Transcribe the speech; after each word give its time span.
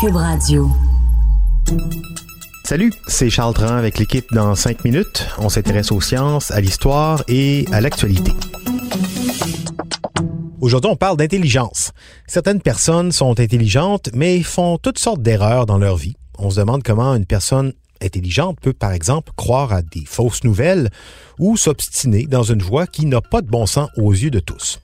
Cube 0.00 0.14
Radio. 0.14 0.70
Salut, 2.62 2.92
c'est 3.08 3.30
Charles 3.30 3.54
Tran 3.54 3.74
avec 3.74 3.98
l'équipe 3.98 4.32
dans 4.32 4.54
5 4.54 4.84
minutes. 4.84 5.26
On 5.38 5.48
s'intéresse 5.48 5.90
aux 5.90 6.00
sciences, 6.00 6.52
à 6.52 6.60
l'histoire 6.60 7.24
et 7.26 7.64
à 7.72 7.80
l'actualité. 7.80 8.30
Aujourd'hui, 10.60 10.88
on 10.88 10.94
parle 10.94 11.16
d'intelligence. 11.16 11.90
Certaines 12.28 12.60
personnes 12.60 13.10
sont 13.10 13.40
intelligentes, 13.40 14.10
mais 14.14 14.40
font 14.44 14.78
toutes 14.78 15.00
sortes 15.00 15.22
d'erreurs 15.22 15.66
dans 15.66 15.78
leur 15.78 15.96
vie. 15.96 16.14
On 16.38 16.50
se 16.50 16.60
demande 16.60 16.84
comment 16.84 17.16
une 17.16 17.26
personne 17.26 17.72
intelligente 18.00 18.58
peut, 18.60 18.74
par 18.74 18.92
exemple, 18.92 19.32
croire 19.34 19.72
à 19.72 19.82
des 19.82 20.04
fausses 20.06 20.44
nouvelles 20.44 20.90
ou 21.40 21.56
s'obstiner 21.56 22.26
dans 22.26 22.44
une 22.44 22.62
voie 22.62 22.86
qui 22.86 23.04
n'a 23.06 23.20
pas 23.20 23.42
de 23.42 23.48
bon 23.48 23.66
sens 23.66 23.88
aux 23.96 24.12
yeux 24.12 24.30
de 24.30 24.40
tous. 24.40 24.80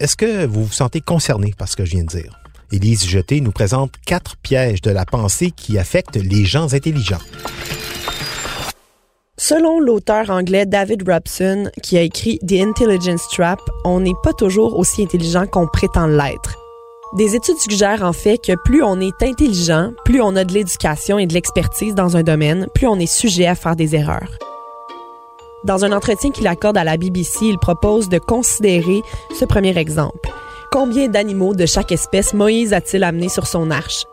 Est-ce 0.00 0.16
que 0.16 0.44
vous 0.44 0.64
vous 0.64 0.72
sentez 0.72 1.00
concerné 1.00 1.54
par 1.56 1.66
ce 1.66 1.76
que 1.76 1.86
je 1.86 1.92
viens 1.92 2.04
de 2.04 2.08
dire? 2.08 2.43
Élise 2.74 3.06
Jeté 3.06 3.40
nous 3.40 3.52
présente 3.52 3.92
quatre 4.04 4.36
pièges 4.36 4.82
de 4.82 4.90
la 4.90 5.04
pensée 5.04 5.52
qui 5.52 5.78
affectent 5.78 6.16
les 6.16 6.44
gens 6.44 6.74
intelligents. 6.74 7.22
Selon 9.36 9.78
l'auteur 9.78 10.30
anglais 10.30 10.66
David 10.66 11.08
Robson, 11.08 11.70
qui 11.84 11.96
a 11.96 12.02
écrit 12.02 12.40
The 12.40 12.54
Intelligence 12.54 13.28
Trap, 13.28 13.60
on 13.84 14.00
n'est 14.00 14.20
pas 14.24 14.32
toujours 14.32 14.76
aussi 14.76 15.04
intelligent 15.04 15.46
qu'on 15.46 15.68
prétend 15.68 16.08
l'être. 16.08 16.56
Des 17.16 17.36
études 17.36 17.58
suggèrent 17.58 18.02
en 18.02 18.12
fait 18.12 18.38
que 18.38 18.56
plus 18.64 18.82
on 18.82 19.00
est 19.00 19.22
intelligent, 19.22 19.92
plus 20.04 20.20
on 20.20 20.34
a 20.34 20.42
de 20.42 20.52
l'éducation 20.52 21.16
et 21.20 21.28
de 21.28 21.34
l'expertise 21.34 21.94
dans 21.94 22.16
un 22.16 22.24
domaine, 22.24 22.66
plus 22.74 22.88
on 22.88 22.98
est 22.98 23.06
sujet 23.06 23.46
à 23.46 23.54
faire 23.54 23.76
des 23.76 23.94
erreurs. 23.94 24.36
Dans 25.62 25.84
un 25.84 25.92
entretien 25.92 26.32
qu'il 26.32 26.48
accorde 26.48 26.76
à 26.76 26.82
la 26.82 26.96
BBC, 26.96 27.46
il 27.46 27.58
propose 27.58 28.08
de 28.08 28.18
considérer 28.18 29.00
ce 29.38 29.44
premier 29.44 29.78
exemple. 29.78 30.28
Combien 30.74 31.06
d'animaux 31.06 31.54
de 31.54 31.66
chaque 31.66 31.92
espèce 31.92 32.34
Moïse 32.34 32.72
a-t-il 32.72 33.04
amené 33.04 33.28
sur 33.28 33.46
son 33.46 33.70
arche? 33.70 34.06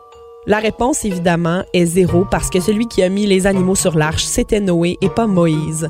La 0.46 0.60
réponse, 0.60 1.04
évidemment, 1.04 1.64
est 1.72 1.86
zéro 1.86 2.24
parce 2.24 2.50
que 2.50 2.60
celui 2.60 2.86
qui 2.86 3.02
a 3.02 3.08
mis 3.08 3.26
les 3.26 3.48
animaux 3.48 3.74
sur 3.74 3.98
l'arche, 3.98 4.22
c'était 4.22 4.60
Noé 4.60 4.96
et 5.00 5.08
pas 5.08 5.26
Moïse. 5.26 5.88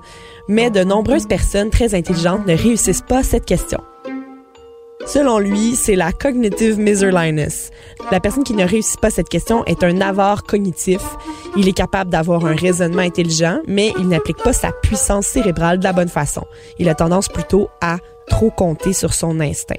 Mais 0.48 0.70
de 0.70 0.83
nombreuses 0.83 1.27
personnes 1.27 1.69
très 1.69 1.95
intelligentes 1.95 2.47
ne 2.47 2.56
réussissent 2.56 3.05
pas 3.06 3.23
cette 3.23 3.45
question. 3.45 3.81
Selon 5.05 5.39
lui, 5.39 5.77
c'est 5.77 5.95
la 5.95 6.11
cognitive 6.11 6.79
miserliness. 6.79 7.70
La 8.11 8.19
personne 8.19 8.45
qui 8.45 8.55
ne 8.55 8.67
réussit 8.67 8.98
pas 8.98 9.11
cette 9.11 9.29
question 9.29 9.67
est 9.67 9.84
un 9.84 10.01
avare 10.01 10.42
cognitif. 10.42 11.03
Il 11.55 11.69
est 11.69 11.77
capable 11.77 12.09
d'avoir 12.09 12.47
un 12.47 12.57
raisonnement 12.57 13.03
intelligent, 13.03 13.59
mais 13.67 13.92
il 13.98 14.09
n'applique 14.09 14.42
pas 14.42 14.55
sa 14.55 14.73
puissance 14.73 15.27
cérébrale 15.27 15.81
de 15.81 15.84
la 15.84 15.92
bonne 15.92 16.09
façon. 16.09 16.47
Il 16.79 16.89
a 16.89 16.95
tendance 16.95 17.29
plutôt 17.29 17.69
à 17.83 17.98
trop 18.27 18.51
compter 18.51 18.95
sur 18.95 19.12
son 19.12 19.39
instinct. 19.39 19.77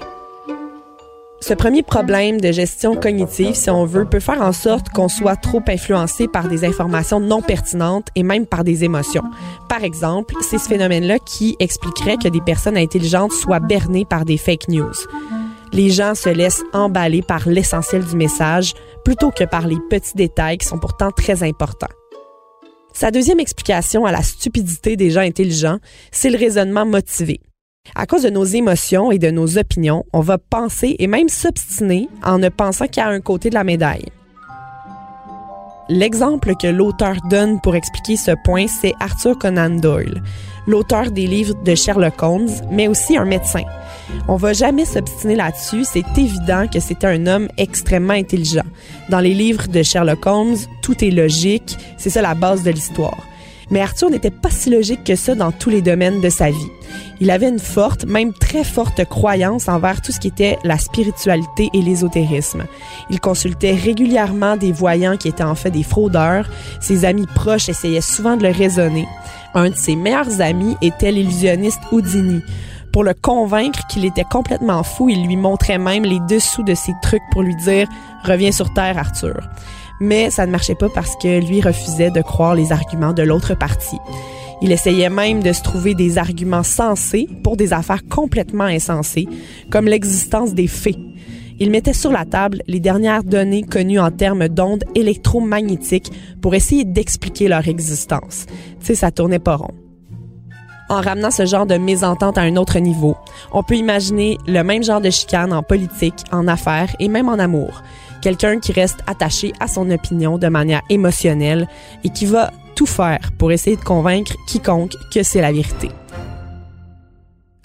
Ce 1.45 1.53
premier 1.53 1.83
problème 1.83 2.39
de 2.39 2.53
gestion 2.53 2.95
cognitive, 2.95 3.53
si 3.53 3.69
on 3.69 3.83
veut, 3.83 4.05
peut 4.05 4.21
faire 4.21 4.41
en 4.41 4.53
sorte 4.53 4.87
qu'on 4.87 5.09
soit 5.09 5.35
trop 5.35 5.61
influencé 5.67 6.29
par 6.29 6.47
des 6.47 6.63
informations 6.63 7.19
non 7.19 7.41
pertinentes 7.41 8.07
et 8.15 8.23
même 8.23 8.45
par 8.45 8.63
des 8.63 8.85
émotions. 8.85 9.25
Par 9.67 9.83
exemple, 9.83 10.35
c'est 10.39 10.57
ce 10.57 10.69
phénomène-là 10.69 11.19
qui 11.19 11.57
expliquerait 11.59 12.15
que 12.15 12.29
des 12.29 12.39
personnes 12.39 12.77
intelligentes 12.77 13.33
soient 13.33 13.59
bernées 13.59 14.05
par 14.05 14.23
des 14.23 14.37
fake 14.37 14.69
news. 14.69 14.93
Les 15.73 15.89
gens 15.89 16.15
se 16.15 16.29
laissent 16.29 16.63
emballer 16.71 17.21
par 17.21 17.49
l'essentiel 17.49 18.05
du 18.05 18.15
message 18.15 18.73
plutôt 19.03 19.31
que 19.31 19.43
par 19.43 19.67
les 19.67 19.79
petits 19.89 20.15
détails 20.15 20.59
qui 20.59 20.67
sont 20.67 20.79
pourtant 20.79 21.11
très 21.11 21.43
importants. 21.43 21.87
Sa 22.93 23.11
deuxième 23.11 23.41
explication 23.41 24.05
à 24.05 24.13
la 24.13 24.21
stupidité 24.21 24.95
des 24.95 25.09
gens 25.09 25.19
intelligents, 25.19 25.79
c'est 26.09 26.29
le 26.29 26.37
raisonnement 26.37 26.85
motivé. 26.85 27.41
À 27.95 28.07
cause 28.07 28.23
de 28.23 28.29
nos 28.29 28.45
émotions 28.45 29.11
et 29.11 29.19
de 29.19 29.29
nos 29.29 29.57
opinions, 29.57 30.05
on 30.13 30.21
va 30.21 30.37
penser 30.37 30.95
et 30.99 31.07
même 31.07 31.29
s'obstiner 31.29 32.09
en 32.23 32.39
ne 32.39 32.49
pensant 32.49 32.87
qu'à 32.87 33.07
un 33.07 33.19
côté 33.19 33.49
de 33.49 33.55
la 33.55 33.63
médaille. 33.63 34.05
L'exemple 35.89 36.53
que 36.55 36.67
l'auteur 36.67 37.17
donne 37.29 37.59
pour 37.61 37.75
expliquer 37.75 38.15
ce 38.15 38.31
point, 38.45 38.67
c'est 38.67 38.93
Arthur 38.99 39.37
Conan 39.37 39.69
Doyle, 39.69 40.23
l'auteur 40.65 41.11
des 41.11 41.27
livres 41.27 41.61
de 41.63 41.75
Sherlock 41.75 42.23
Holmes, 42.23 42.49
mais 42.71 42.87
aussi 42.87 43.17
un 43.17 43.25
médecin. 43.25 43.63
On 44.27 44.37
va 44.37 44.53
jamais 44.53 44.85
s'obstiner 44.85 45.35
là-dessus, 45.35 45.83
c'est 45.83 46.05
évident 46.17 46.67
que 46.67 46.79
c'était 46.79 47.07
un 47.07 47.27
homme 47.27 47.49
extrêmement 47.57 48.13
intelligent. 48.13 48.65
Dans 49.09 49.19
les 49.19 49.33
livres 49.33 49.67
de 49.67 49.83
Sherlock 49.83 50.25
Holmes, 50.25 50.57
tout 50.81 51.03
est 51.03 51.11
logique, 51.11 51.77
c'est 51.97 52.09
ça 52.09 52.21
la 52.21 52.33
base 52.33 52.63
de 52.63 52.71
l'histoire. 52.71 53.17
Mais 53.71 53.81
Arthur 53.81 54.09
n'était 54.09 54.31
pas 54.31 54.49
si 54.49 54.69
logique 54.69 55.03
que 55.03 55.15
ça 55.15 55.35
dans 55.35 55.51
tous 55.51 55.69
les 55.69 55.81
domaines 55.81 56.21
de 56.21 56.29
sa 56.29 56.49
vie. 56.49 56.71
Il 57.19 57.31
avait 57.31 57.49
une 57.49 57.59
forte, 57.59 58.05
même 58.05 58.33
très 58.33 58.63
forte 58.63 59.05
croyance 59.05 59.67
envers 59.69 60.01
tout 60.01 60.11
ce 60.11 60.19
qui 60.19 60.27
était 60.27 60.57
la 60.63 60.77
spiritualité 60.77 61.69
et 61.73 61.81
l'ésotérisme. 61.81 62.65
Il 63.09 63.19
consultait 63.19 63.75
régulièrement 63.75 64.57
des 64.57 64.71
voyants 64.71 65.17
qui 65.17 65.29
étaient 65.29 65.43
en 65.43 65.55
fait 65.55 65.71
des 65.71 65.83
fraudeurs. 65.83 66.49
Ses 66.81 67.05
amis 67.05 67.27
proches 67.27 67.69
essayaient 67.69 68.01
souvent 68.01 68.35
de 68.35 68.43
le 68.43 68.51
raisonner. 68.51 69.07
Un 69.53 69.69
de 69.69 69.75
ses 69.75 69.95
meilleurs 69.95 70.41
amis 70.41 70.75
était 70.81 71.11
l'illusionniste 71.11 71.81
Houdini. 71.91 72.41
Pour 72.93 73.03
le 73.03 73.13
convaincre 73.13 73.85
qu'il 73.87 74.05
était 74.05 74.23
complètement 74.23 74.83
fou, 74.83 75.09
il 75.09 75.25
lui 75.25 75.35
montrait 75.35 75.79
même 75.79 76.03
les 76.03 76.19
dessous 76.29 76.63
de 76.63 76.75
ses 76.75 76.93
trucs 77.01 77.23
pour 77.31 77.41
lui 77.41 77.55
dire 77.57 77.89
Reviens 78.23 78.51
sur 78.53 78.73
Terre, 78.73 78.97
Arthur 78.97 79.41
mais 80.03 80.29
ça 80.29 80.45
ne 80.45 80.51
marchait 80.51 80.75
pas 80.75 80.89
parce 80.89 81.15
que 81.15 81.45
lui 81.45 81.61
refusait 81.61 82.11
de 82.11 82.21
croire 82.21 82.55
les 82.55 82.71
arguments 82.71 83.13
de 83.13 83.23
l'autre 83.23 83.55
partie. 83.55 83.99
Il 84.61 84.71
essayait 84.71 85.09
même 85.09 85.41
de 85.41 85.53
se 85.53 85.61
trouver 85.61 85.95
des 85.95 86.17
arguments 86.17 86.63
sensés 86.63 87.27
pour 87.43 87.57
des 87.57 87.73
affaires 87.73 88.05
complètement 88.07 88.63
insensées, 88.65 89.27
comme 89.69 89.85
l'existence 89.85 90.53
des 90.53 90.67
fées. 90.67 90.97
Il 91.59 91.69
mettait 91.69 91.93
sur 91.93 92.11
la 92.11 92.25
table 92.25 92.63
les 92.67 92.79
dernières 92.79 93.23
données 93.23 93.63
connues 93.63 93.99
en 93.99 94.11
termes 94.11 94.47
d'ondes 94.47 94.83
électromagnétiques 94.95 96.11
pour 96.41 96.55
essayer 96.55 96.83
d'expliquer 96.83 97.47
leur 97.47 97.67
existence. 97.67 98.45
Tu 98.79 98.87
sais, 98.87 98.95
ça 98.95 99.11
tournait 99.11 99.39
pas 99.39 99.55
rond. 99.55 99.82
En 100.89 101.01
ramenant 101.01 101.31
ce 101.31 101.45
genre 101.45 101.65
de 101.65 101.75
mésentente 101.75 102.37
à 102.37 102.41
un 102.41 102.55
autre 102.55 102.79
niveau, 102.79 103.15
on 103.51 103.63
peut 103.63 103.75
imaginer 103.75 104.37
le 104.47 104.61
même 104.63 104.83
genre 104.83 105.01
de 105.01 105.09
chicane 105.09 105.53
en 105.53 105.63
politique, 105.63 106.23
en 106.31 106.47
affaires 106.47 106.93
et 106.99 107.07
même 107.07 107.29
en 107.29 107.39
amour 107.39 107.81
quelqu'un 108.23 108.61
qui 108.61 108.71
reste 108.71 108.99
attaché 109.05 109.51
à 109.59 109.67
son 109.67 109.91
opinion 109.91 110.37
de 110.37 110.47
manière 110.47 110.81
émotionnelle 110.89 111.67
et 112.05 112.09
qui 112.09 112.25
va 112.25 112.51
tout 112.73 112.85
faire 112.85 113.31
pour 113.37 113.51
essayer 113.51 113.75
de 113.75 113.83
convaincre 113.83 114.33
quiconque 114.47 114.93
que 115.13 115.23
c'est 115.23 115.41
la 115.41 115.51
vérité. 115.51 115.89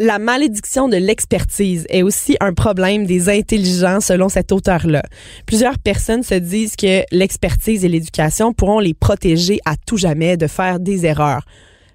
La 0.01 0.19
malédiction 0.19 0.89
de 0.89 0.97
l'expertise 0.97 1.87
est 1.91 2.03
aussi 2.03 2.37
un 2.41 2.55
problème 2.55 3.07
des 3.07 3.29
intelligents 3.29 4.01
selon 4.01 4.29
cet 4.29 4.51
auteur-là. 4.51 5.03
Plusieurs 5.47 5.79
personnes 5.79 6.25
se 6.25 6.35
disent 6.35 6.77
que 6.77 7.05
l'expertise 7.13 7.85
et 7.85 7.89
l'éducation 7.89 8.53
pourront 8.53 8.81
les 8.81 8.95
protéger 8.95 9.61
à 9.65 9.77
tout 9.77 9.97
jamais 9.97 10.37
de 10.37 10.49
faire 10.49 10.81
des 10.81 11.07
erreurs. 11.07 11.45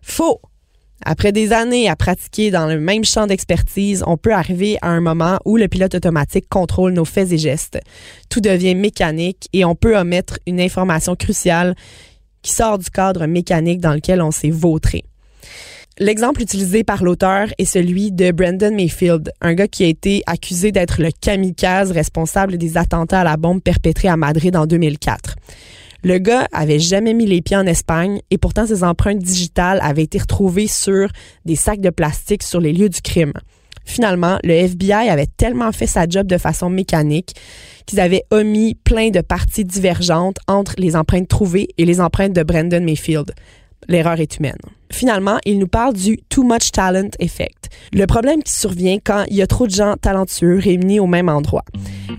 Faux! 0.02 0.40
Après 1.06 1.32
des 1.32 1.52
années 1.52 1.90
à 1.90 1.96
pratiquer 1.96 2.50
dans 2.50 2.66
le 2.66 2.80
même 2.80 3.04
champ 3.04 3.28
d'expertise, 3.28 4.04
on 4.08 4.16
peut 4.16 4.34
arriver 4.34 4.78
à 4.82 4.90
un 4.90 5.02
moment 5.02 5.38
où 5.44 5.58
le 5.58 5.68
pilote 5.68 5.96
automatique 5.96 6.48
contrôle 6.50 6.94
nos 6.94 7.06
faits 7.06 7.32
et 7.32 7.38
gestes. 7.38 7.80
Tout 8.30 8.40
devient 8.40 8.76
mécanique 8.76 9.50
et 9.52 9.66
on 9.66 9.76
peut 9.76 9.98
omettre 9.98 10.40
une 10.48 10.62
information 10.62 11.16
cruciale 11.16 11.76
qui 12.42 12.52
sort 12.52 12.78
du 12.78 12.90
cadre 12.90 13.26
mécanique 13.26 13.82
dans 13.82 13.94
lequel 13.94 14.22
on 14.22 14.32
s'est 14.32 14.50
vautré. 14.50 15.04
L'exemple 16.00 16.42
utilisé 16.42 16.84
par 16.84 17.04
l'auteur 17.04 17.50
est 17.58 17.66
celui 17.66 18.12
de 18.12 18.32
Brandon 18.32 18.74
Mayfield, 18.74 19.32
un 19.42 19.54
gars 19.54 19.68
qui 19.68 19.84
a 19.84 19.88
été 19.88 20.24
accusé 20.26 20.72
d'être 20.72 21.02
le 21.02 21.10
kamikaze 21.12 21.92
responsable 21.92 22.58
des 22.58 22.78
attentats 22.78 23.22
à 23.22 23.24
la 23.24 23.38
bombe 23.38 23.62
perpétrés 23.62 24.08
à 24.08 24.18
Madrid 24.18 24.56
en 24.56 24.66
2004. 24.66 25.36
Le 26.04 26.18
gars 26.18 26.48
avait 26.52 26.80
jamais 26.80 27.14
mis 27.14 27.26
les 27.26 27.42
pieds 27.42 27.56
en 27.56 27.66
Espagne 27.66 28.20
et 28.30 28.38
pourtant 28.38 28.68
ses 28.68 28.84
empreintes 28.84 29.20
digitales 29.20 29.80
avaient 29.82 30.04
été 30.04 30.20
retrouvées 30.20 30.68
sur 30.68 31.08
des 31.46 31.56
sacs 31.56 31.80
de 31.80 31.90
plastique 31.90 32.44
sur 32.44 32.60
les 32.60 32.74
lieux 32.74 32.90
du 32.90 33.02
crime. 33.02 33.32
Finalement, 33.86 34.38
le 34.44 34.54
FBI 34.54 35.10
avait 35.10 35.28
tellement 35.38 35.72
fait 35.72 35.88
sa 35.88 36.08
job 36.08 36.28
de 36.28 36.38
façon 36.38 36.70
mécanique 36.70 37.34
qu'ils 37.86 38.02
avaient 38.02 38.24
omis 38.32 38.76
plein 38.76 39.12
de 39.12 39.22
parties 39.22 39.66
divergentes 39.66 40.38
entre 40.48 40.74
les 40.78 40.96
empreintes 40.96 41.30
trouvées 41.30 41.70
et 41.78 41.86
les 41.86 42.02
empreintes 42.02 42.34
de 42.34 42.44
Brandon 42.44 42.82
Mayfield. 42.82 43.34
L'erreur 43.88 44.20
est 44.20 44.38
humaine. 44.38 44.60
Finalement, 44.92 45.40
il 45.46 45.58
nous 45.58 45.68
parle 45.68 45.94
du 45.94 46.18
too 46.30 46.44
much 46.44 46.72
talent 46.72 47.10
effect, 47.20 47.70
le 47.94 48.06
problème 48.06 48.44
qui 48.44 48.54
survient 48.54 49.00
quand 49.04 49.24
il 49.30 49.38
y 49.38 49.42
a 49.42 49.48
trop 49.48 49.68
de 49.68 49.72
gens 49.72 49.96
talentueux 50.00 50.60
réunis 50.60 51.00
au 51.00 51.08
même 51.08 51.30
endroit. 51.30 51.66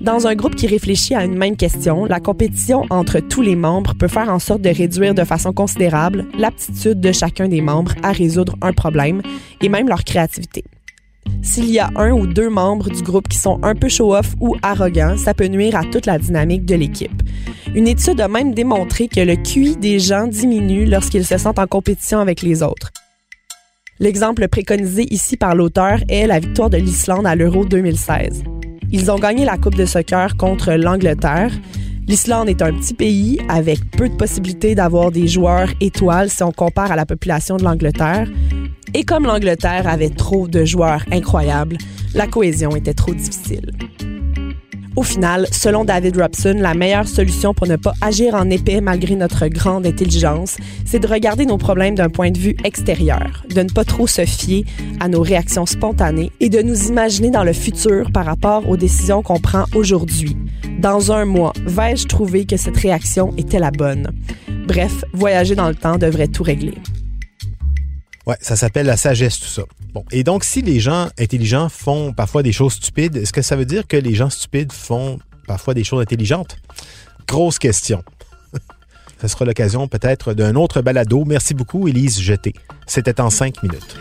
Dans 0.05 0.27
un 0.27 0.35
groupe 0.35 0.55
qui 0.55 0.67
réfléchit 0.67 1.15
à 1.15 1.25
une 1.25 1.35
même 1.35 1.57
question, 1.57 2.05
la 2.05 2.21
compétition 2.21 2.85
entre 2.91 3.21
tous 3.21 3.41
les 3.41 3.57
membres 3.57 3.95
peut 3.99 4.07
faire 4.07 4.29
en 4.29 4.39
sorte 4.39 4.61
de 4.61 4.69
réduire 4.69 5.15
de 5.15 5.25
façon 5.25 5.55
considérable 5.55 6.27
l'aptitude 6.37 7.01
de 7.01 7.11
chacun 7.11 7.49
des 7.49 7.63
membres 7.63 7.95
à 8.03 8.13
résoudre 8.13 8.55
un 8.61 8.75
problème 8.75 9.23
et 9.63 9.71
même 9.71 9.89
leur 9.89 10.05
créativité. 10.05 10.63
S'il 11.41 11.71
y 11.71 11.79
a 11.79 11.91
un 11.97 12.11
ou 12.11 12.27
deux 12.27 12.51
membres 12.51 12.91
du 12.91 13.03
groupe 13.03 13.29
qui 13.29 13.39
sont 13.39 13.59
un 13.63 13.75
peu 13.75 13.89
show-off 13.89 14.35
ou 14.41 14.57
arrogants, 14.61 15.17
ça 15.17 15.33
peut 15.33 15.47
nuire 15.47 15.75
à 15.75 15.85
toute 15.85 16.05
la 16.05 16.19
dynamique 16.19 16.67
de 16.67 16.75
l'équipe. 16.75 17.23
Une 17.75 17.89
étude 17.89 18.21
a 18.21 18.29
même 18.29 18.53
démontré 18.53 19.09
que 19.09 19.21
le 19.21 19.37
QI 19.37 19.75
des 19.79 20.01
gens 20.01 20.27
diminue 20.27 20.85
lorsqu'ils 20.85 21.25
se 21.25 21.39
sentent 21.39 21.59
en 21.59 21.67
compétition 21.67 22.19
avec 22.19 22.43
les 22.43 22.63
autres. 22.63 22.91
L'exemple 24.01 24.49
préconisé 24.49 25.07
ici 25.11 25.39
par 25.39 25.55
l'auteur 25.55 26.01
est 26.11 26.27
la 26.27 26.41
victoire 26.41 26.69
de 26.69 26.77
l'Islande 26.77 27.27
à 27.27 27.35
l'Euro 27.35 27.65
2016. 27.65 28.43
Ils 28.97 29.11
ont 29.11 29.19
gagné 29.19 29.45
la 29.45 29.59
Coupe 29.59 29.75
de 29.75 29.87
soccer 29.87 30.37
contre 30.37 30.75
l'Angleterre. 30.75 31.51
L'Islande 32.07 32.49
est 32.49 32.63
un 32.63 32.73
petit 32.73 32.95
pays 32.95 33.41
avec 33.49 33.91
peu 33.91 34.09
de 34.09 34.15
possibilités 34.15 34.77
d'avoir 34.77 35.11
des 35.11 35.27
joueurs 35.27 35.69
étoiles 35.81 36.31
si 36.31 36.45
on 36.45 36.53
compare 36.53 36.93
à 36.93 36.97
la 36.97 37.05
population 37.05 37.57
de 37.57 37.65
l'Angleterre. 37.65 38.29
Et 38.95 39.03
comme 39.03 39.25
l'Angleterre 39.25 39.89
avait 39.89 40.11
trop 40.11 40.47
de 40.47 40.65
joueurs 40.65 41.05
incroyables, 41.11 41.77
la 42.15 42.29
cohésion 42.29 42.77
était 42.77 42.95
trop 42.95 43.13
difficile. 43.13 43.73
Au 44.97 45.03
final, 45.03 45.49
selon 45.51 45.85
David 45.85 46.17
Robson, 46.17 46.55
la 46.57 46.75
meilleure 46.75 47.09
solution 47.09 47.53
pour 47.53 47.67
ne 47.67 47.75
pas 47.75 47.95
agir 48.01 48.35
en 48.35 48.49
épais 48.49 48.81
malgré 48.81 49.17
notre 49.17 49.49
grande 49.49 49.87
intelligence, 49.87 50.57
c'est 50.87 51.01
de 51.01 51.09
regarder 51.09 51.47
nos 51.47 51.59
problèmes 51.59 51.97
d'un 51.97 52.11
point 52.11 52.31
de 52.31 52.39
vue 52.39 52.57
extérieur, 52.63 53.45
de 53.53 53.63
ne 53.63 53.69
pas 53.69 53.85
trop 53.85 54.07
se 54.07 54.25
fier 54.25 54.65
à 55.01 55.09
nos 55.09 55.21
réactions 55.21 55.67
spontanées 55.67 56.31
et 56.39 56.49
de 56.49 56.63
nous 56.63 56.87
imaginer 56.87 57.31
dans 57.31 57.43
le 57.43 57.53
futur 57.53 58.13
par 58.13 58.25
rapport 58.25 58.69
aux 58.69 58.77
décisions 58.77 59.23
qu'on 59.23 59.41
prend 59.41 59.65
aujourd'hui. 59.75 60.37
Dans 60.79 61.11
un 61.11 61.25
mois, 61.25 61.55
vais-je 61.67 62.07
trouver 62.07 62.47
que 62.47 62.57
cette 62.57 62.77
réaction 62.77 63.35
était 63.37 63.59
la 63.59 63.73
bonne? 63.73 64.13
Bref, 64.69 65.05
voyager 65.13 65.57
dans 65.57 65.69
le 65.69 65.75
temps 65.75 65.99
devrait 65.99 66.29
tout 66.29 66.45
régler. 66.45 66.75
Ouais, 68.27 68.37
ça 68.41 68.55
s'appelle 68.55 68.87
la 68.87 68.97
sagesse, 68.97 69.41
tout 69.41 69.49
ça. 69.49 69.65
Bon. 69.95 70.05
Et 70.11 70.25
donc, 70.25 70.43
si 70.43 70.61
les 70.61 70.81
gens 70.81 71.09
intelligents 71.21 71.69
font 71.69 72.13
parfois 72.13 72.43
des 72.43 72.51
choses 72.51 72.75
stupides, 72.75 73.17
est-ce 73.17 73.33
que 73.33 73.43
ça 73.43 73.55
veut 73.55 73.65
dire 73.65 73.87
que 73.87 73.97
les 73.97 74.15
gens 74.17 74.29
stupides 74.29 74.73
font 74.73 75.21
parfois 75.47 75.73
des 75.73 75.85
choses 75.85 76.03
intelligentes? 76.03 76.57
Grosse 77.29 77.61
question. 77.61 78.03
Ce 79.23 79.29
sera 79.29 79.45
l'occasion 79.45 79.87
peut-être 79.87 80.35
d'un 80.35 80.57
autre 80.57 80.83
balado. 80.83 81.25
Merci 81.25 81.55
beaucoup, 81.55 81.87
Élise 81.87 82.21
Jeté. 82.21 82.55
C'était 82.89 83.21
en 83.21 83.31
cinq 83.31 83.63
minutes. 83.63 83.97